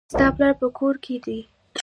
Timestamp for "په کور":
0.61-0.95